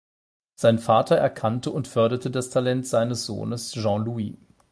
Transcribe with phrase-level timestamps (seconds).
[0.55, 4.35] Sein Vater erkannte und förderte das Talent seines Sohnes Jean Louis.